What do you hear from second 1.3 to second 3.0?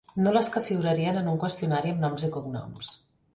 un qüestionari amb noms i cognoms.